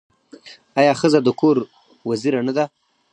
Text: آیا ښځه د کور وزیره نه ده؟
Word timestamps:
آیا 0.79 0.93
ښځه 1.01 1.19
د 1.23 1.29
کور 1.39 1.57
وزیره 2.09 2.39
نه 2.47 2.53
ده؟ 2.57 2.65